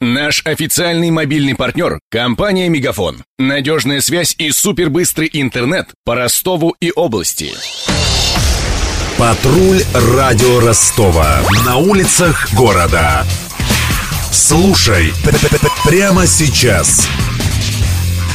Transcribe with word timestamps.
Наш 0.00 0.42
официальный 0.44 1.10
мобильный 1.10 1.54
партнер– 1.54 2.00
компания 2.10 2.68
«Мегафон». 2.68 3.24
Надежная 3.38 4.02
связь 4.02 4.34
и 4.36 4.50
супербыстрый 4.50 5.30
интернет 5.32 5.88
по 6.04 6.14
Ростову 6.14 6.76
и 6.80 6.92
области. 6.94 7.54
Патруль 9.16 9.82
радио 9.94 10.60
Ростова. 10.60 11.40
На 11.64 11.78
улицах 11.78 12.52
города. 12.52 13.24
Слушай 14.30 15.14
прямо 15.86 16.26
сейчас. 16.26 17.08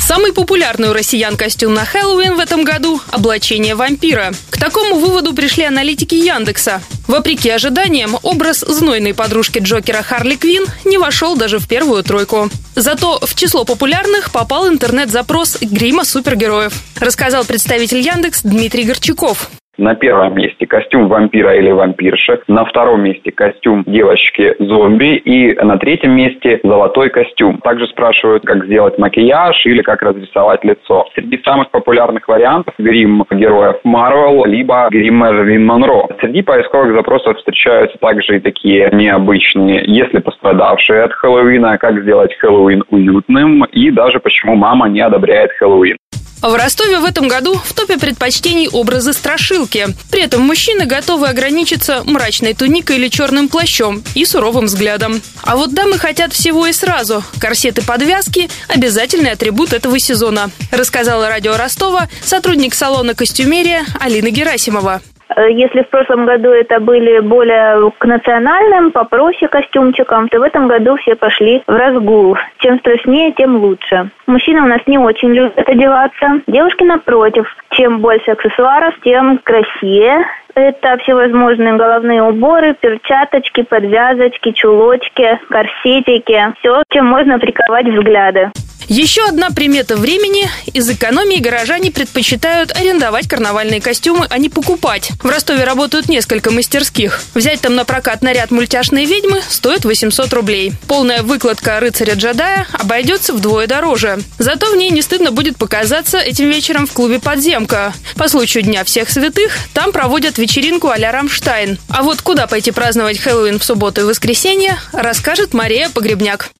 Самый 0.00 0.32
популярный 0.32 0.90
у 0.90 0.92
россиян 0.92 1.36
костюм 1.36 1.74
на 1.74 1.84
Хэллоуин 1.84 2.36
в 2.36 2.38
этом 2.38 2.62
году– 2.62 3.00
облачение 3.10 3.74
вампира. 3.74 4.32
К 4.50 4.58
такому 4.58 5.00
выводу 5.00 5.34
пришли 5.34 5.64
аналитики 5.64 6.14
Яндекса. 6.14 6.80
Вопреки 7.08 7.48
ожиданиям, 7.48 8.18
образ 8.22 8.60
знойной 8.60 9.14
подружки 9.14 9.58
Джокера 9.58 10.02
Харли 10.02 10.36
Квин 10.36 10.66
не 10.84 10.98
вошел 10.98 11.36
даже 11.36 11.58
в 11.58 11.66
первую 11.66 12.04
тройку. 12.04 12.50
Зато 12.76 13.18
в 13.22 13.34
число 13.34 13.64
популярных 13.64 14.30
попал 14.30 14.68
интернет-запрос 14.68 15.56
грима 15.60 16.04
супергероев, 16.04 16.74
рассказал 17.00 17.44
представитель 17.46 18.00
Яндекс 18.00 18.42
Дмитрий 18.42 18.84
Горчаков. 18.84 19.50
На 19.78 19.94
первом 19.94 20.34
месте 20.34 20.66
костюм 20.66 21.06
вампира 21.06 21.54
или 21.54 21.70
вампирши, 21.70 22.40
на 22.48 22.64
втором 22.64 23.02
месте 23.02 23.30
костюм 23.30 23.84
девочки-зомби 23.86 25.14
и 25.16 25.54
на 25.54 25.78
третьем 25.78 26.16
месте 26.16 26.58
золотой 26.64 27.10
костюм. 27.10 27.58
Также 27.58 27.86
спрашивают, 27.86 28.44
как 28.44 28.64
сделать 28.64 28.98
макияж 28.98 29.64
или 29.66 29.82
как 29.82 30.02
разрисовать 30.02 30.64
лицо. 30.64 31.06
Среди 31.14 31.40
самых 31.44 31.70
популярных 31.70 32.26
вариантов 32.26 32.74
грим 32.76 33.24
героев 33.30 33.76
Марвел, 33.84 34.44
либо 34.46 34.88
грим 34.90 35.18
Мэрилин 35.18 35.64
Монро. 35.64 36.08
Среди 36.20 36.42
поисковых 36.42 36.96
запросов 36.96 37.36
встречаются 37.36 37.96
также 37.98 38.38
и 38.38 38.40
такие 38.40 38.90
необычные, 38.92 39.84
если 39.86 40.18
пострадавшие 40.18 41.04
от 41.04 41.12
Хэллоуина, 41.12 41.78
как 41.78 42.02
сделать 42.02 42.34
Хэллоуин 42.38 42.82
уютным 42.90 43.64
и 43.66 43.92
даже 43.92 44.18
почему 44.18 44.56
мама 44.56 44.88
не 44.88 45.00
одобряет 45.00 45.52
Хэллоуин. 45.52 45.98
В 46.40 46.54
Ростове 46.54 47.00
в 47.00 47.04
этом 47.04 47.26
году 47.26 47.54
в 47.64 47.72
топе 47.72 47.98
предпочтений 47.98 48.68
образы 48.68 49.12
страшилки. 49.12 49.88
При 50.10 50.22
этом 50.22 50.42
мужчины 50.42 50.86
готовы 50.86 51.26
ограничиться 51.28 52.02
мрачной 52.04 52.54
туникой 52.54 52.96
или 52.96 53.08
черным 53.08 53.48
плащом 53.48 54.04
и 54.14 54.24
суровым 54.24 54.66
взглядом. 54.66 55.20
А 55.42 55.56
вот 55.56 55.74
дамы 55.74 55.98
хотят 55.98 56.32
всего 56.32 56.66
и 56.66 56.72
сразу. 56.72 57.24
Корсеты 57.40 57.82
подвязки– 57.82 58.48
обязательный 58.68 59.32
атрибут 59.32 59.72
этого 59.72 59.98
сезона, 59.98 60.50
рассказала 60.70 61.28
радио 61.28 61.56
Ростова 61.56 62.08
сотрудник 62.22 62.74
салона 62.74 63.14
костюмерия 63.14 63.84
Алина 63.98 64.30
Герасимова. 64.30 65.02
Э, 65.38 65.52
если 65.52 65.82
в 65.82 65.88
прошлом 65.88 66.26
году 66.26 66.50
это 66.50 66.80
были 66.80 67.20
более 67.20 67.92
к 67.96 68.04
национальным, 68.04 68.90
попроще 68.90 69.46
костюмчикам, 69.46 70.28
то 70.28 70.40
в 70.40 70.42
этом 70.42 70.66
году 70.66 70.96
все 70.96 71.14
пошли 71.14 71.62
в 71.66 71.72
разгул. 71.72 72.36
Чем 72.58 72.80
страшнее, 72.80 73.32
тем 73.32 73.56
лучше. 73.56 74.10
Мужчины 74.26 74.62
у 74.62 74.66
нас 74.66 74.80
не 74.86 74.98
очень 74.98 75.32
любят 75.32 75.68
одеваться. 75.68 76.40
Девушки, 76.48 76.82
напротив, 76.82 77.46
чем 77.70 78.00
больше 78.00 78.32
аксессуаров, 78.32 78.94
тем 79.04 79.38
красивее. 79.38 80.24
Это 80.56 80.98
всевозможные 80.98 81.74
головные 81.74 82.20
уборы, 82.20 82.74
перчаточки, 82.74 83.62
подвязочки, 83.62 84.50
чулочки, 84.50 85.38
корсетики. 85.48 86.52
Все, 86.58 86.82
чем 86.90 87.06
можно 87.06 87.38
приковать 87.38 87.86
взгляды. 87.86 88.50
Еще 88.88 89.22
одна 89.26 89.50
примета 89.50 89.96
времени. 89.96 90.48
Из 90.72 90.88
экономии 90.88 91.36
горожане 91.36 91.90
предпочитают 91.90 92.74
арендовать 92.74 93.28
карнавальные 93.28 93.82
костюмы, 93.82 94.26
а 94.30 94.38
не 94.38 94.48
покупать. 94.48 95.10
В 95.22 95.28
Ростове 95.28 95.64
работают 95.64 96.08
несколько 96.08 96.50
мастерских. 96.50 97.20
Взять 97.34 97.60
там 97.60 97.74
на 97.74 97.84
прокат 97.84 98.22
наряд 98.22 98.50
мультяшные 98.50 99.04
ведьмы 99.04 99.42
стоит 99.46 99.84
800 99.84 100.32
рублей. 100.32 100.72
Полная 100.86 101.22
выкладка 101.22 101.78
рыцаря-джедая 101.80 102.66
обойдется 102.72 103.34
вдвое 103.34 103.66
дороже. 103.66 104.20
Зато 104.38 104.72
в 104.72 104.76
ней 104.76 104.88
не 104.88 105.02
стыдно 105.02 105.32
будет 105.32 105.58
показаться 105.58 106.16
этим 106.18 106.48
вечером 106.48 106.86
в 106.86 106.92
клубе 106.92 107.20
«Подземка». 107.20 107.92
По 108.16 108.26
случаю 108.28 108.64
Дня 108.64 108.84
всех 108.84 109.10
святых 109.10 109.52
там 109.74 109.92
проводят 109.92 110.38
вечеринку 110.38 110.88
а-ля 110.88 111.12
«Рамштайн». 111.12 111.78
А 111.90 112.02
вот 112.02 112.22
куда 112.22 112.46
пойти 112.46 112.70
праздновать 112.70 113.18
Хэллоуин 113.18 113.58
в 113.58 113.64
субботу 113.64 114.00
и 114.00 114.04
воскресенье, 114.04 114.78
расскажет 114.92 115.52
Мария 115.52 115.90
Погребняк. 115.90 116.50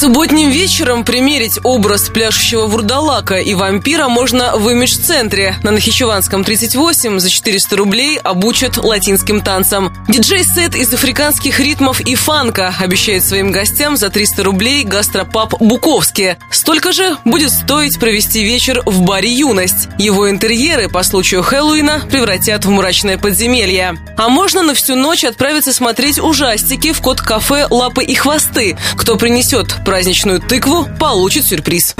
Субботним 0.00 0.48
вечером 0.48 1.04
примерить 1.04 1.60
образ 1.62 2.08
пляшущего 2.08 2.64
вурдалака 2.64 3.34
и 3.34 3.52
вампира 3.52 4.08
можно 4.08 4.56
в 4.56 4.66
имидж-центре. 4.70 5.56
На 5.62 5.72
Нахичеванском 5.72 6.42
38 6.42 7.18
за 7.18 7.28
400 7.28 7.76
рублей 7.76 8.18
обучат 8.18 8.78
латинским 8.78 9.42
танцам. 9.42 9.92
Диджей-сет 10.08 10.74
из 10.74 10.94
африканских 10.94 11.60
ритмов 11.60 12.00
и 12.00 12.14
фанка 12.14 12.74
обещает 12.80 13.26
своим 13.26 13.52
гостям 13.52 13.98
за 13.98 14.08
300 14.08 14.42
рублей 14.42 14.84
гастропаб 14.84 15.60
«Буковский». 15.60 16.36
Столько 16.50 16.92
же 16.92 17.18
будет 17.26 17.50
стоить 17.50 18.00
провести 18.00 18.42
вечер 18.42 18.82
в 18.86 19.02
баре 19.02 19.30
«Юность». 19.30 19.88
Его 19.98 20.30
интерьеры 20.30 20.88
по 20.88 21.02
случаю 21.02 21.42
Хэллоуина 21.42 22.04
превратят 22.10 22.64
в 22.64 22.70
мрачное 22.70 23.18
подземелье. 23.18 23.98
А 24.16 24.30
можно 24.30 24.62
на 24.62 24.72
всю 24.72 24.96
ночь 24.96 25.24
отправиться 25.24 25.74
смотреть 25.74 26.18
ужастики 26.18 26.94
в 26.94 27.02
код-кафе 27.02 27.66
«Лапы 27.68 28.02
и 28.02 28.14
хвосты». 28.14 28.78
Кто 28.96 29.16
принесет 29.16 29.76
праздничную 29.90 30.38
тыкву, 30.38 30.86
получит 31.00 31.46
сюрприз. 31.46 31.96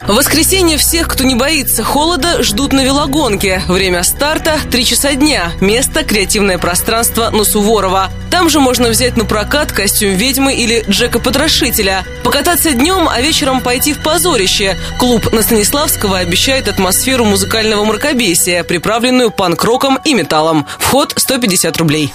В 0.00 0.14
воскресенье 0.16 0.78
всех, 0.78 1.06
кто 1.06 1.22
не 1.22 1.36
боится 1.36 1.84
холода, 1.84 2.42
ждут 2.42 2.72
на 2.72 2.82
велогонке. 2.84 3.62
Время 3.68 4.02
старта– 4.02 4.58
3 4.72 4.84
часа 4.84 5.14
дня. 5.14 5.52
Место– 5.60 6.02
креативное 6.04 6.58
пространство 6.58 7.30
на 7.30 7.44
Суворова. 7.44 8.10
Там 8.32 8.50
же 8.50 8.58
можно 8.58 8.88
взять 8.88 9.16
на 9.16 9.24
прокат 9.24 9.70
костюм 9.70 10.10
ведьмы 10.10 10.56
или 10.56 10.84
Джека 10.90 11.20
Потрошителя. 11.20 12.04
Покататься 12.24 12.72
днем, 12.72 13.08
а 13.08 13.20
вечером 13.20 13.60
пойти 13.60 13.92
в 13.92 14.02
позорище. 14.02 14.76
Клуб 14.98 15.32
на 15.32 15.42
Станиславского 15.42 16.18
обещает 16.18 16.66
атмосферу 16.66 17.24
музыкального 17.24 17.84
мракобесия, 17.84 18.64
приправленную 18.64 19.30
панк-роком 19.30 20.00
и 20.04 20.14
металлом. 20.14 20.66
Вход 20.80 21.14
150 21.16 21.76
рублей. 21.76 22.12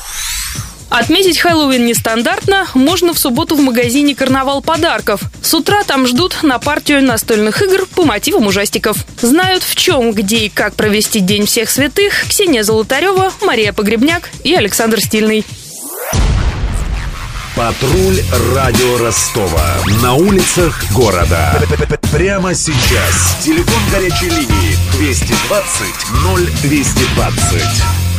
Отметить 0.90 1.38
Хэллоуин 1.38 1.86
нестандартно 1.86 2.68
можно 2.74 3.14
в 3.14 3.20
субботу 3.20 3.56
в 3.56 3.62
магазине 3.62 4.16
«Карнавал 4.16 4.62
подарков». 4.62 5.22
С 5.42 5.54
утра 5.54 5.84
там 5.84 6.08
ждут 6.08 6.42
на 6.42 6.58
партию 6.58 7.04
настольных 7.04 7.62
игр 7.62 7.86
по 7.96 8.06
мотивам 8.06 8.48
ужастиков. 8.48 8.98
Знают 9.22 9.62
в 9.64 9.76
чем, 9.76 10.12
где 10.14 10.38
и 10.38 10.50
как 10.50 10.74
провести 10.74 11.20
День 11.20 11.46
всех 11.46 11.70
святых 11.70 12.28
Ксения 12.28 12.64
Золотарева, 12.64 13.32
Мария 13.42 13.72
Погребняк 13.72 14.30
и 14.44 14.56
Александр 14.56 15.00
Стильный. 15.00 15.46
Патруль 17.56 18.22
радио 18.56 18.98
Ростова. 19.00 19.76
На 20.02 20.14
улицах 20.14 20.82
города. 20.94 21.62
Прямо 22.12 22.56
сейчас. 22.56 23.38
Телефон 23.44 23.82
горячей 23.92 24.30
линии 24.30 24.78
220 24.98 25.88
0220. 26.64 28.19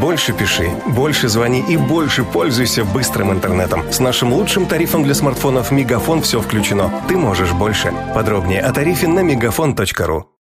Больше 0.00 0.32
пиши, 0.32 0.70
больше 0.86 1.28
звони 1.28 1.62
и 1.68 1.76
больше 1.76 2.24
пользуйся 2.24 2.84
быстрым 2.84 3.30
интернетом. 3.30 3.92
С 3.92 4.00
нашим 4.00 4.32
лучшим 4.32 4.66
тарифом 4.66 5.02
для 5.02 5.14
смартфонов 5.14 5.70
«Мегафон» 5.70 6.22
все 6.22 6.40
включено. 6.40 6.90
Ты 7.08 7.16
можешь 7.16 7.52
больше. 7.52 7.92
Подробнее 8.14 8.60
о 8.60 8.72
тарифе 8.72 9.08
на 9.08 9.20
мегафон.ру. 9.20 10.26